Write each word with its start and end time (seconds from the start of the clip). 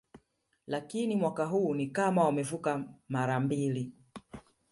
Lakini 0.67 1.15
mwaka 1.15 1.45
huu 1.45 1.75
ni 1.75 1.87
kama 1.87 2.23
wamevuka 2.23 2.83
mara 3.09 3.39
mbili 3.39 3.93